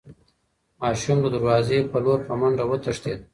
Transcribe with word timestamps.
ماشوم 0.81 1.17
د 1.21 1.25
دروازې 1.35 1.79
په 1.91 1.97
لور 2.03 2.19
په 2.27 2.33
منډه 2.39 2.63
وتښتېد. 2.67 3.19